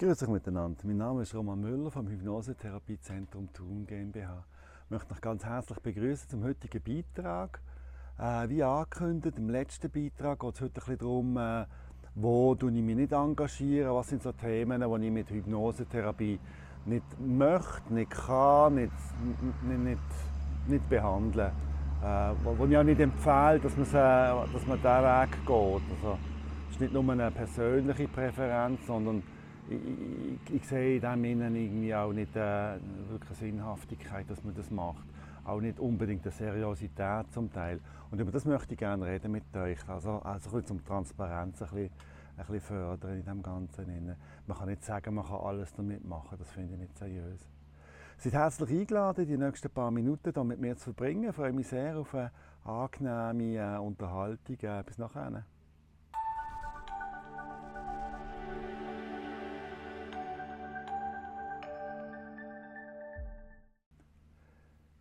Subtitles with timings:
[0.00, 0.78] Grüß euch miteinander.
[0.84, 4.44] Mein Name ist Roman Müller vom Hypnosetherapiezentrum Thun GmbH.
[4.84, 7.60] Ich möchte euch ganz herzlich begrüßen zum heutigen Beitrag.
[8.16, 11.64] Äh, wie angekündigt, im letzten Beitrag geht es heute ein bisschen darum, äh,
[12.14, 16.38] wo ich mich nicht engagieren, was sind so Themen, die ich mit Hypnosetherapie
[16.86, 18.92] nicht möchte, nicht kann, nicht,
[19.64, 20.00] nicht, nicht,
[20.68, 21.50] nicht behandeln.
[22.04, 23.84] Äh, wo, wo ich auch nicht empfehle, dass man,
[24.52, 25.82] dass man diesen Weg geht.
[25.96, 26.18] Also,
[26.68, 29.24] es ist nicht nur eine persönliche Präferenz, sondern
[29.70, 34.54] ich, ich, sehe in dem Innen irgendwie auch nicht äh, wirklich eine Sinnhaftigkeit, dass man
[34.54, 35.04] das macht.
[35.44, 37.80] Auch nicht unbedingt eine Seriosität zum Teil.
[38.10, 39.78] Und über das möchte ich gerne reden mit euch.
[39.88, 41.90] Also, also ein bisschen um Transparenz ein bisschen,
[42.36, 43.88] ein bisschen fördern in dem Ganzen.
[43.88, 44.16] Innen.
[44.46, 46.36] Man kann nicht sagen, man kann alles damit machen.
[46.38, 47.48] Das finde ich nicht seriös.
[48.18, 51.28] Seid herzlich eingeladen, die nächsten paar Minuten hier mit mir zu verbringen.
[51.28, 52.30] Ich freue mich sehr auf eine
[52.64, 54.56] angenehme äh, Unterhaltung.
[54.60, 55.44] Äh, bis nachher.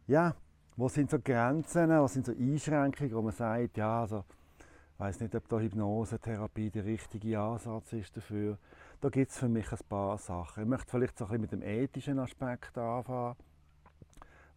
[0.07, 0.35] Ja,
[0.75, 4.23] wo sind so Grenzen, was sind so Einschränkungen, wo man sagt, ja, also,
[4.93, 8.57] ich weiß nicht, ob da Hypnosetherapie der richtige Ansatz ist dafür.
[9.01, 10.63] Da gibt es für mich ein paar Sachen.
[10.63, 13.35] Ich möchte vielleicht so ein bisschen mit dem ethischen Aspekt anfangen,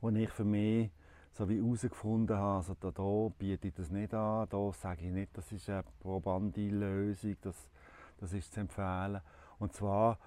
[0.00, 0.90] wo ich für mich
[1.32, 5.12] so wie herausgefunden habe, also da, da biete ich das nicht an, da sage ich
[5.12, 7.70] nicht, das ist eine probande Lösung, das,
[8.18, 9.20] das ist zu empfehlen.
[9.58, 10.18] Und zwar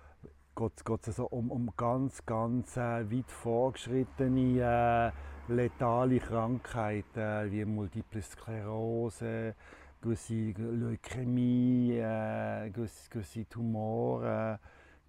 [0.55, 5.13] geht es so um, um ganz, ganz äh, weit fortgeschrittene
[5.47, 9.55] äh, letale Krankheiten wie Multiple Sklerose,
[10.01, 14.59] gewisse Leukämie, äh, gewisse, gewisse Tumore,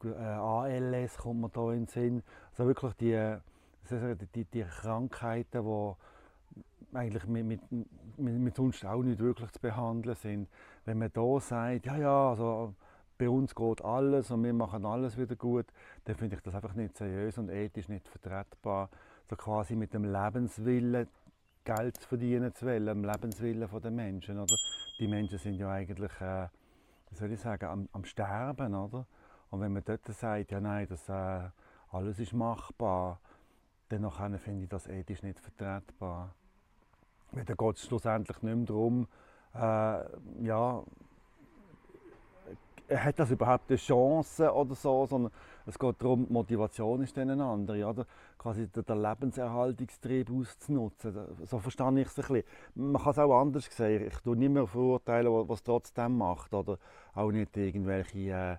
[0.05, 2.23] äh, ALS kommt mir da in den Sinn.
[2.51, 3.37] Also wirklich die,
[4.35, 10.49] die, die Krankheiten, die eigentlich mit, mit, mit, sonst auch nicht wirklich zu behandeln sind.
[10.85, 12.75] Wenn man da sagt, ja, ja, also
[13.25, 15.67] bei uns geht alles und wir machen alles wieder gut,
[16.05, 18.91] dann finde ich das einfach nicht seriös und ethisch nicht vertretbar.
[19.31, 21.09] So quasi mit dem Lebenswillen
[21.65, 24.39] Geld zu verdienen zu wollen, dem Lebenswillen der Menschen.
[24.39, 24.55] Oder?
[24.99, 26.49] Die Menschen sind ja eigentlich, äh,
[27.09, 28.75] wie soll ich sagen, am, am, Sterben.
[28.75, 29.07] Oder?
[29.51, 31.49] Und wenn man dort sagt, ja nein, das, äh,
[31.91, 33.21] alles ist machbar,
[33.89, 36.35] dann finde ich das ethisch nicht vertretbar.
[37.33, 39.09] Weil dann geht es schlussendlich nicht mehr darum,
[39.55, 40.85] äh, ja,
[42.91, 45.33] hat das überhaupt eine Chance oder so, sondern
[45.67, 48.07] es geht darum, die Motivation ist dann eine andere, oder?
[48.45, 51.15] quasi den Lebenserhaltungstrieb auszunutzen.
[51.47, 52.43] So verstehe ich es ein bisschen.
[52.75, 54.07] Man kann es auch anders sehen.
[54.07, 56.79] Ich tue nicht mehr verurteilen, was es trotzdem macht, oder
[57.15, 58.57] auch nicht irgendwelche äh,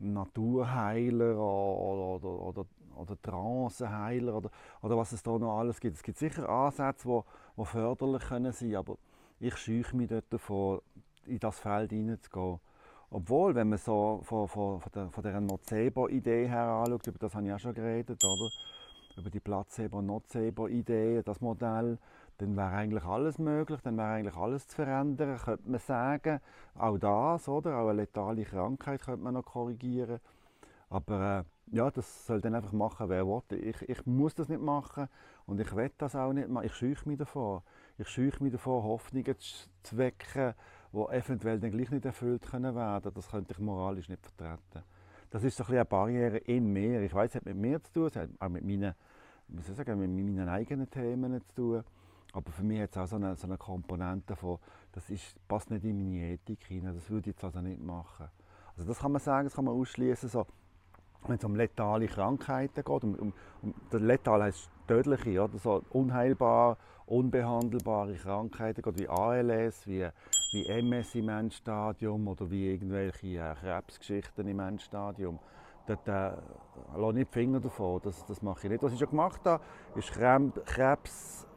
[0.00, 2.66] Naturheiler oder, oder, oder,
[2.96, 4.50] oder Trancenheiler oder,
[4.82, 5.96] oder was es da noch alles gibt.
[5.96, 7.08] Es gibt sicher Ansätze,
[7.56, 8.96] die, förderlich können sein aber
[9.38, 10.82] ich scheue mich dort davor,
[11.26, 12.58] in das Feld hineinzugehen.
[13.10, 17.52] Obwohl, wenn man so von, von, von, dieser Nocebo-Idee her anschaut, über das habe ich
[17.52, 18.50] auch schon geredet, oder?
[19.18, 21.98] über die Placebo-Nocebo-Idee, das Modell,
[22.38, 26.40] dann wäre eigentlich alles möglich, dann wäre eigentlich alles zu verändern, könnte man sagen.
[26.76, 27.78] Auch das, oder?
[27.78, 30.20] Auch eine letale Krankheit könnte man noch korrigieren.
[30.88, 33.42] Aber äh, ja, das soll dann einfach machen, wer will.
[33.50, 35.08] Ich, ich muss das nicht machen
[35.46, 36.66] und ich will das auch nicht machen.
[36.66, 37.64] Ich scheue mich davor.
[37.98, 39.34] Ich scheue mich davor, Hoffnungen
[39.82, 40.54] zu wecken,
[40.92, 43.12] die eventuell dann gleich nicht erfüllt können werden.
[43.14, 44.84] Das könnte ich moralisch nicht vertreten.
[45.30, 47.02] Das ist so ein eine Barriere in mir.
[47.02, 48.94] Ich weiß, es hat mit mir zu tun, es hat auch mit meinen,
[49.48, 51.84] soll ich sagen, mit meinen eigenen Themen zu tun.
[52.32, 54.58] Aber für mich hat es auch so eine, so eine Komponente von,
[54.92, 58.28] das ist, passt nicht in meine Ethik hinein, das würde ich jetzt also nicht machen.
[58.76, 60.28] Also das kann man sagen, das kann man ausschließen.
[60.28, 60.46] So,
[61.26, 63.32] wenn es um letale Krankheiten geht, um, um,
[63.62, 70.08] um letal heißt tödliche, oder so unheilbar, unbehandelbare Krankheiten, geht wie ALS, wie
[70.52, 75.38] wie MS im Endstadium oder wie irgendwelche äh, Krebsgeschichten im Endstadium.
[75.86, 76.32] Dort äh,
[76.96, 78.82] lasse nicht die Finger davon, das, das mache ich nicht.
[78.82, 79.62] Was ich schon gemacht habe,
[79.94, 81.47] ist Krebspatienten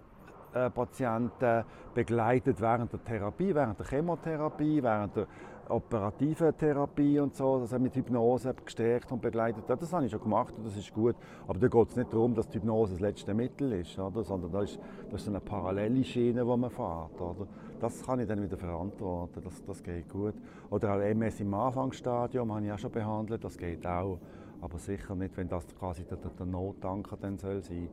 [0.53, 1.63] äh,
[1.94, 5.27] begleitet während der Therapie, während der Chemotherapie, während der
[5.71, 9.63] operativen Therapie und so, das mit Hypnose gestärkt und begleitet.
[9.68, 11.15] Das habe ich schon gemacht und das ist gut.
[11.48, 14.24] Aber da geht es nicht darum, dass die Hypnose das letzte Mittel ist, oder?
[14.24, 17.19] sondern das ist, das ist eine parallele Schiene, die man fährt.
[17.19, 17.48] Oder?
[17.80, 20.36] Das kann ich dann wieder verantworten, das, das geht gut.
[20.69, 24.19] Oder auch MS im Anfangsstadium habe ich auch schon behandelt, das geht auch.
[24.62, 27.89] Aber sicher nicht, wenn das quasi der, der Notanker dann soll sein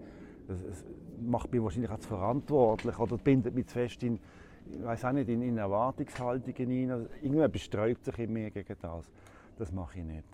[0.49, 0.85] das, das
[1.21, 4.19] macht mich wahrscheinlich auch zu verantwortlich oder bindet mich zu fest in,
[4.67, 6.91] ich weiß auch nicht, in, in Erwartungshaltungen hinein.
[6.91, 9.11] Also irgendwer besträubt sich in mir gegen das.
[9.59, 10.27] Das mache ich nicht.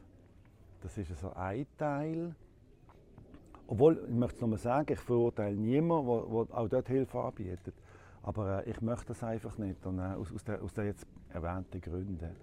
[0.83, 2.35] Das ist so ein Teil.
[3.67, 7.75] Obwohl, ich möchte es nochmal sagen, ich verurteile niemanden, der auch dort Hilfe anbietet.
[8.23, 11.07] Aber äh, ich möchte das einfach nicht, und, äh, aus, aus, der, aus den jetzt
[11.31, 12.37] erwähnten Gründen.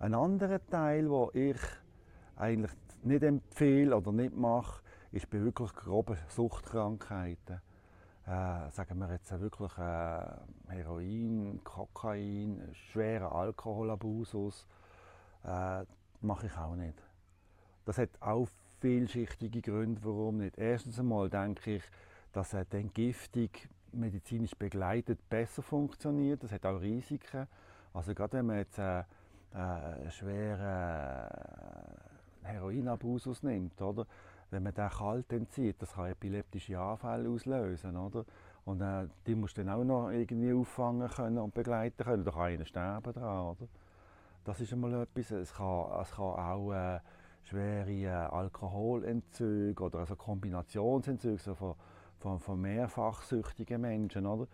[0.00, 1.60] Ein anderer Teil, wo ich
[2.36, 4.82] eigentlich nicht empfehle oder nicht mache,
[5.12, 7.60] ist bei wirklich groben Suchtkrankheiten.
[8.26, 10.22] Äh, sagen wir jetzt wirklich äh,
[10.68, 14.66] Heroin, Kokain, schwerer Alkoholabusus,
[15.44, 15.84] äh,
[16.20, 17.02] mache ich auch nicht.
[17.84, 18.46] Das hat auch
[18.80, 20.58] vielschichtige Gründe, warum nicht.
[20.58, 21.82] Erstens einmal denke ich,
[22.32, 23.48] dass eine Entgiftung
[23.92, 26.44] medizinisch begleitet besser funktioniert.
[26.44, 27.48] Das hat auch Risiken.
[27.92, 31.28] Also gerade wenn man jetzt äh, äh, schweren
[32.42, 34.06] Heroinabusus nimmt, oder?
[34.50, 37.96] Wenn man den kalt entzieht, das kann epileptische Anfälle auslösen.
[37.96, 38.24] Oder?
[38.64, 42.24] Und äh, die muss dann auch noch irgendwie auffangen können und begleiten können.
[42.24, 43.46] Da kann einer sterben dran.
[43.46, 43.68] Oder?
[44.44, 45.30] Das ist einmal etwas.
[45.30, 47.00] Es kann, es kann auch äh,
[47.44, 51.74] schwere äh, Alkoholentzüge oder also Kombinationsentzüge so von,
[52.18, 54.26] von, von mehrfachsüchtigen Menschen.
[54.26, 54.46] Oder?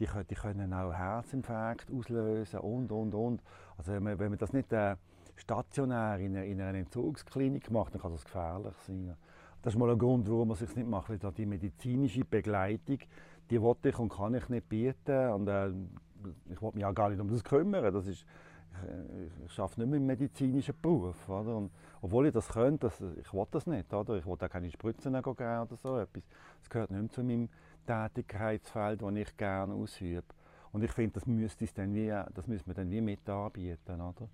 [0.00, 3.42] Die, die können auch Herzinfarkt auslösen und, und, und.
[3.78, 4.96] Also wenn man, wenn man das nicht äh,
[5.36, 9.16] stationär in, in einer Entzugsklinik macht, dann kann das gefährlich sein.
[9.64, 12.98] Das ist mal ein Grund, warum man es nicht macht, weil die medizinische Begleitung,
[13.48, 15.30] die wollte ich und kann ich nicht bieten.
[15.30, 15.70] Und, äh,
[16.50, 17.94] ich wollte mich auch gar nicht um das kümmern.
[17.94, 18.26] Das ist,
[18.76, 21.26] ich, ich arbeite nicht mehr im medizinischen Beruf.
[21.30, 21.56] Oder?
[21.56, 21.70] Und,
[22.02, 23.90] obwohl ich das könnte, das, ich will das nicht.
[23.94, 24.18] Oder?
[24.18, 26.24] Ich will auch keine Spritzen geben oder so etwas.
[26.60, 27.48] Das gehört nicht mehr zu meinem
[27.86, 30.26] Tätigkeitsfeld, das ich gerne ausübe.
[30.72, 33.98] Und ich finde, das müsste, dann wie, das müsste man dann wie mit anbieten.
[33.98, 34.28] Oder?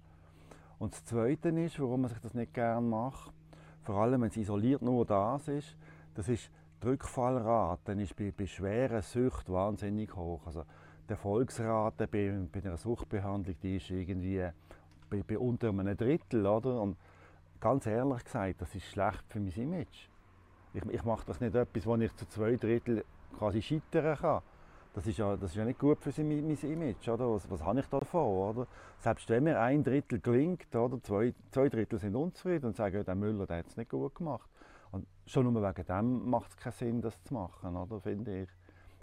[0.81, 3.33] Und das Zweite ist, warum man sich das nicht gerne macht,
[3.83, 5.77] vor allem wenn es isoliert nur das ist,
[6.15, 6.51] das ist
[6.83, 10.41] die Rückfallrate ist bei, bei schweren Süchten wahnsinnig hoch.
[10.47, 10.65] Also
[11.07, 14.49] die Erfolgsrate bei, bei einer Suchtbehandlung die ist irgendwie
[15.11, 16.47] bei, bei unter einem Drittel.
[16.47, 16.81] Oder?
[16.81, 16.97] Und
[17.61, 20.09] ganz ehrlich gesagt, das ist schlecht für mein Image.
[20.73, 23.05] Ich, ich mache das nicht etwas, wo ich zu zwei Drittel
[23.37, 24.43] quasi scheitern kann.
[24.93, 27.09] Das ist ja, das ist ja nicht gut für mein, mein Image.
[27.09, 27.31] Oder?
[27.31, 28.27] Was, was habe ich davon?
[28.27, 28.67] Oder?
[28.99, 31.01] Selbst wenn mir ein Drittel gelingt, oder?
[31.03, 34.49] Zwei, zwei Drittel sind unzufrieden und sagen, der Müller hat es nicht gut gemacht.
[34.91, 38.01] Und schon nur wegen dem macht es keinen Sinn, das zu machen, oder?
[38.01, 38.49] finde ich.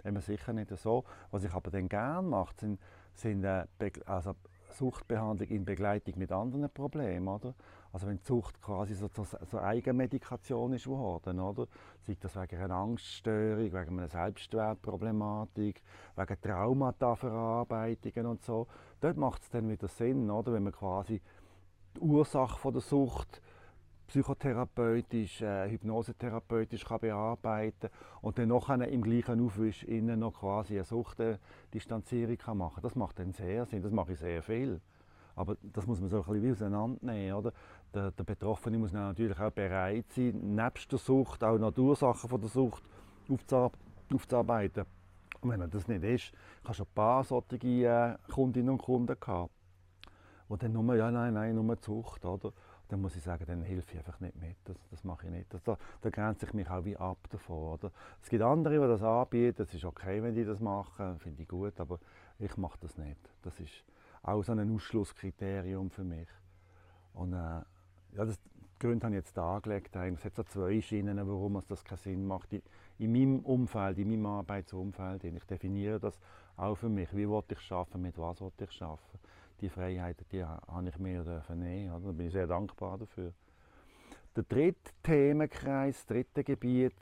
[0.04, 1.04] Immer sicher nicht so.
[1.30, 2.80] Was ich aber dann gerne mache, sind,
[3.14, 3.66] sind äh,
[4.06, 4.34] also
[4.72, 7.28] Suchtbehandlung in Begleitung mit anderen Problemen.
[7.28, 7.54] Oder?
[7.92, 11.66] Also wenn die Sucht quasi so, so, so Eigenmedikation ist geworden, oder?
[12.06, 15.82] sei das wegen einer Angststörung, wegen einer Selbstwertproblematik,
[16.16, 18.66] wegen Traumata-Verarbeitungen und so,
[19.00, 20.52] dort macht es dann wieder Sinn, oder?
[20.52, 21.20] wenn man quasi
[21.96, 23.40] die Ursache von der Sucht
[24.08, 27.90] psychotherapeutisch, äh, hypnosetherapeutisch kann bearbeiten
[28.22, 32.80] und dann noch im gleichen Aufwisch innen noch quasi eine Suchtdistanzierung kann machen.
[32.82, 34.80] Das macht dann sehr Sinn, das mache ich sehr viel.
[35.36, 37.34] Aber das muss man so ein bisschen auseinandernehmen.
[37.36, 37.52] Oder?
[37.94, 42.28] Der, der Betroffene muss natürlich auch bereit sein, nebst der Sucht auch noch die Ursachen
[42.28, 42.82] von der Sucht
[44.12, 44.84] aufzuarbeiten.
[45.40, 46.32] Und wenn er das nicht ist,
[46.68, 49.52] ich schon ein paar solche äh, Kundinnen und Kunden gehabt,
[50.50, 52.24] die dann nur, ja nein, nein, nur die Sucht.
[52.24, 52.52] Oder?
[52.88, 54.56] Dann muss ich sagen, dann helfe ich einfach nicht mit.
[54.64, 55.52] Das, das mache ich nicht.
[55.52, 57.74] Das, da, da grenze ich mich auch wie ab davon.
[57.74, 57.92] Oder?
[58.22, 59.62] Es gibt andere, die das anbieten.
[59.62, 61.18] Es ist okay, wenn die das machen.
[61.18, 61.78] Finde ich gut.
[61.80, 61.98] Aber
[62.38, 63.18] ich mache das nicht.
[63.42, 63.84] Das ist
[64.22, 66.28] auch so ein Ausschlusskriterium für mich.
[67.12, 68.38] Und, äh, ja, das,
[68.78, 69.94] Gründe habe ich jetzt dargelegt.
[69.94, 72.48] Es hat so zwei Schienen, warum es das keinen Sinn macht.
[72.98, 75.24] In meinem Umfeld, in meinem Arbeitsumfeld.
[75.24, 76.18] Ich definiere das
[76.56, 77.12] auch für mich.
[77.12, 79.17] Wie will ich arbeiten, mit was will ich arbeiten
[79.60, 81.24] die Freiheiten die habe ich mir
[81.54, 81.92] nehmen.
[81.92, 82.06] Oder?
[82.06, 83.32] Da bin ich sehr dankbar dafür.
[84.36, 86.94] Der dritte Themenkreis, das dritte Gebiet,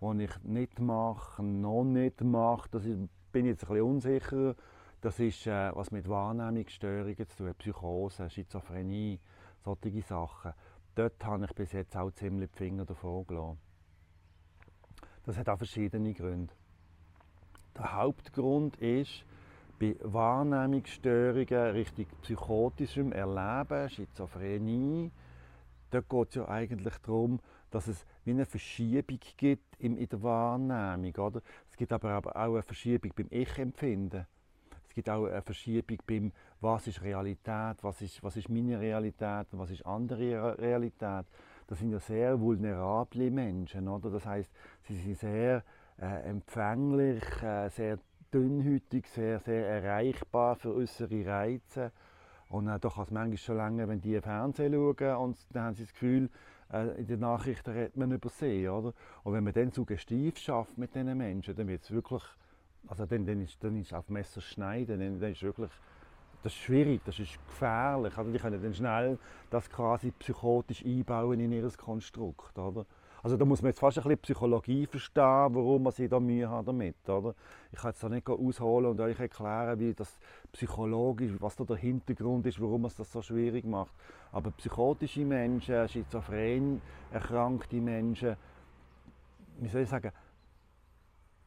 [0.00, 2.98] das ich nicht mache, noch nicht mache, das ist,
[3.30, 4.56] bin ich jetzt ein bisschen unsicher,
[5.00, 9.20] das ist, äh, was mit Wahrnehmungsstörungen zu tun, Psychose, Schizophrenie,
[9.64, 10.52] solche Sachen.
[10.94, 13.58] Dort habe ich bis jetzt auch ziemlich die Finger davon gelassen.
[15.24, 16.52] Das hat auch verschiedene Gründe.
[17.76, 19.24] Der Hauptgrund ist,
[19.78, 25.10] bei Wahrnehmungsstörungen richtig psychotischem Erleben, Schizophrenie,
[25.90, 31.14] da geht es ja eigentlich darum, dass es wie eine Verschiebung gibt in der Wahrnehmung.
[31.16, 31.42] Oder?
[31.70, 34.26] Es gibt aber auch eine Verschiebung beim Ich-Empfinden.
[34.88, 39.46] Es gibt auch eine Verschiebung beim, was ist Realität, was ist, was ist meine Realität
[39.52, 41.26] und was ist andere Realität.
[41.66, 43.88] Das sind ja sehr vulnerable Menschen.
[43.88, 44.10] Oder?
[44.10, 44.50] Das heißt,
[44.82, 45.64] sie sind sehr
[45.98, 47.98] äh, empfänglich, äh, sehr
[48.32, 51.92] dünnhütig, sehr, sehr erreichbar für äußere Reize.
[52.48, 55.74] Und äh, da kann es manchmal schon länger, wenn die Fernsehen schauen und dann haben
[55.74, 56.28] sie das Gefühl,
[56.72, 58.68] äh, in den Nachrichten redet man über sie.
[58.68, 58.92] Oder?
[59.24, 62.22] Und wenn man dann suggestiv schafft mit diesen Menschen, dann wird es wirklich,
[62.88, 65.70] also dann, dann, ist, dann ist auf Messer schneiden, dann, dann ist wirklich,
[66.42, 68.16] das ist schwierig, das ist gefährlich.
[68.18, 69.18] Also die können dann schnell
[69.50, 72.58] das quasi psychotisch einbauen in ihr Konstrukt.
[72.58, 72.84] Oder?
[73.22, 75.22] Also da muss man jetzt fast ein bisschen Psychologie verstehen,
[75.54, 77.34] warum man sie da Mühe hat damit, oder?
[77.70, 80.18] Ich kann jetzt da nicht ausholen und euch erklären, wie das
[80.50, 83.92] psychologisch, was da der Hintergrund ist, warum es das so schwierig macht.
[84.32, 88.36] Aber psychotische Menschen, schizophren erkrankte Menschen,
[89.58, 90.10] wie soll ich sagen,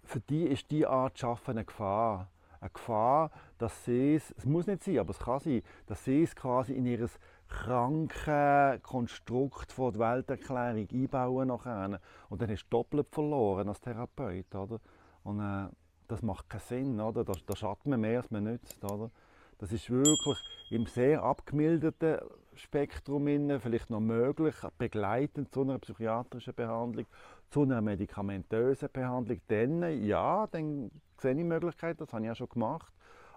[0.05, 2.29] für die ist die Art zu arbeiten eine Gefahr.
[2.61, 6.23] Eine Gefahr, dass sie es, es muss nicht sein, aber es kann sein, dass sie
[6.23, 7.09] es quasi in ihr
[7.55, 11.99] kranken Konstrukt von der Welterklärung einbauen nachher.
[12.29, 14.53] Und dann hast du doppelt verloren als Therapeut.
[14.53, 14.79] Oder?
[15.23, 15.69] Und äh,
[16.07, 17.01] das macht keinen Sinn.
[17.01, 17.23] Oder?
[17.23, 18.83] Da, da schadet man mehr, als man nützt.
[18.83, 19.09] Oder?
[19.57, 20.37] Das ist wirklich
[20.69, 22.17] im sehr abgemilderten
[22.55, 23.25] Spektrum
[23.59, 27.05] vielleicht noch möglich, begleitend zu einer psychiatrischen Behandlung,
[27.49, 29.39] zu einer medikamentösen Behandlung.
[29.47, 32.93] Dann, ja, dann sehe ich Möglichkeiten, das habe ich ja schon gemacht.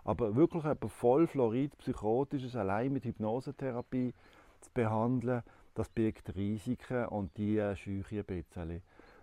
[0.09, 4.15] Aber wirklich etwa voll Fluorid, psychotisches, allein mit Hypnosetherapie
[4.59, 5.43] zu behandeln,
[5.75, 8.81] das birgt Risiken und die äh, scheue ich ein bisschen.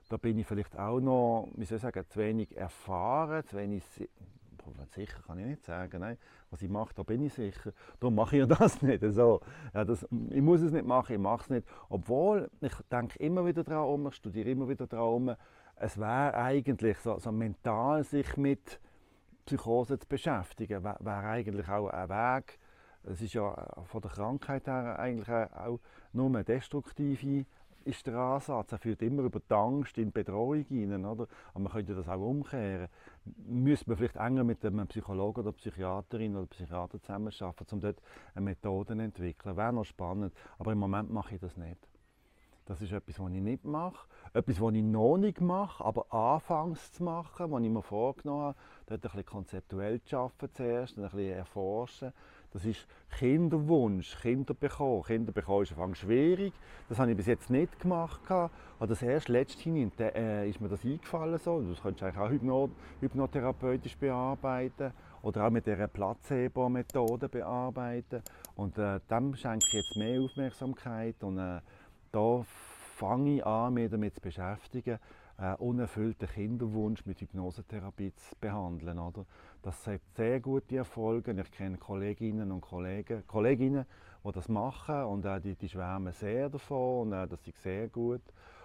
[0.10, 3.84] Da bin ich vielleicht auch noch, wie soll ich sagen, zu wenig erfahren, zu wenig
[4.94, 6.20] sicher kann ich nicht sagen, nein,
[6.52, 7.74] was ich mache, da bin ich sicher.
[8.00, 9.04] Darum mache ich das nicht.
[9.10, 9.42] So,
[9.74, 11.68] ja, das, ich muss es nicht machen, ich mache es nicht.
[11.90, 15.36] Obwohl, ich denke immer wieder daran ich studiere immer wieder daran
[15.78, 18.80] es wäre eigentlich so, so mental sich mit
[19.46, 22.60] Psychose zu beschäftigen, wäre wär eigentlich auch ein Weg.
[23.04, 23.54] Es ist ja
[23.86, 25.80] von der Krankheit her eigentlich auch
[26.14, 27.46] nur eine destruktive
[27.86, 28.72] ist der Ansatz.
[28.72, 31.06] Er führt immer über die Angst in Bedrohung hinein.
[31.06, 31.28] Oder?
[31.54, 32.88] Aber man könnte das auch umkehren.
[33.46, 38.02] Müsste man vielleicht enger mit einem Psychologen oder Psychiaterin oder Psychiater zusammenarbeiten, um dort
[38.34, 39.56] eine Methode zu entwickeln.
[39.56, 40.34] Wäre noch spannend.
[40.58, 41.88] Aber im Moment mache ich das nicht.
[42.66, 44.08] Das ist etwas, was ich nicht mache.
[44.34, 48.58] Etwas, was ich noch nicht mache, aber anfangs zu machen, was ich mir vorgenommen habe,
[48.88, 52.14] dort ein bisschen konzeptuell zu arbeiten zuerst, ein bisschen erforschen.
[52.56, 52.88] Das ist
[53.20, 55.04] Kinderwunsch, Kinder bekommen.
[55.04, 56.54] Kinder bekommen ist am schwierig.
[56.88, 58.22] Das habe ich bis jetzt nicht gemacht.
[58.32, 58.50] Aber
[58.88, 61.38] das erst letzthin äh, ist mir das eingefallen.
[61.38, 61.62] So.
[61.62, 62.70] Das könntest du eigentlich auch hypno
[63.02, 68.22] hypnotherapeutisch bearbeiten oder auch mit dieser Placebo-Methode bearbeiten.
[68.56, 71.22] Und äh, dem schenke ich jetzt mehr Aufmerksamkeit.
[71.24, 71.60] Und äh,
[72.16, 72.46] da
[72.96, 75.00] fange ich an, mich damit zu beschäftigen,
[75.38, 79.00] äh, unerfüllten Kinderwunsch mit Hypnosetherapie zu behandeln.
[79.00, 79.26] Oder?
[79.62, 81.34] Das hat sehr gute Erfolge.
[81.34, 83.86] Ich kenne Kolleginnen und Kollegen, Kolleginnen,
[84.24, 87.90] die das machen und äh, die, die schwärmen sehr davon und äh, das ist sehr
[87.90, 88.22] gut.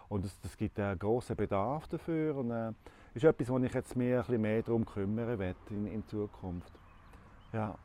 [0.08, 2.72] Und es, es gibt einen grossen Bedarf dafür und äh,
[3.14, 6.72] ist etwas, wo ich jetzt mehr, ein bisschen mehr darum kümmern werde in, in Zukunft.
[7.52, 7.76] Ja.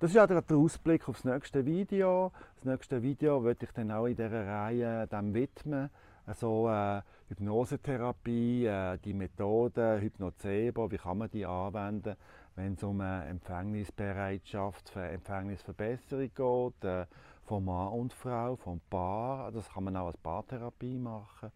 [0.00, 2.32] Das ist der Ausblick auf das nächste Video.
[2.56, 5.90] Das nächste Video werde ich dann auch in dieser Reihe dem widmen.
[6.24, 12.16] Also, äh, Hypnosetherapie, äh, die Methode Hypnocebo, wie kann man die anwenden,
[12.56, 17.04] wenn es um eine Empfängnisbereitschaft Empfängnisverbesserung geht, äh,
[17.42, 19.52] von Mann und Frau, vom Paar.
[19.52, 21.52] Das kann man auch als Paartherapie machen.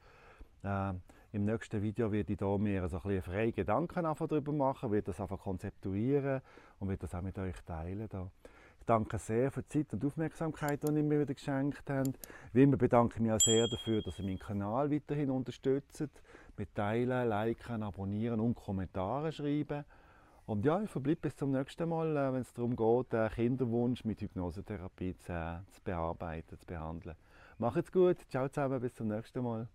[1.35, 5.07] Äh, Im nächsten Video werde ich da mir so ein freie Gedanken darüber machen, werde
[5.07, 6.41] das einfach konzeptuieren
[6.79, 8.09] und werde das auch mit euch teilen.
[8.09, 8.31] Da.
[8.79, 12.19] Ich danke sehr für die Zeit und Aufmerksamkeit, die ihr mir wieder geschenkt habt.
[12.53, 16.09] Wie immer bedanke ich mich auch sehr dafür, dass ihr meinen Kanal weiterhin unterstützt.
[16.57, 19.85] Mit Teilen, Liken, Abonnieren und Kommentaren schreiben.
[20.47, 24.05] Und ja, ich verbleibe bis zum nächsten Mal, äh, wenn es darum geht, den Kinderwunsch
[24.05, 27.17] mit Hypnosetherapie zu, äh, zu bearbeiten, zu behandeln.
[27.57, 29.69] Macht's gut, ciao zusammen, bis zum nächsten Mal.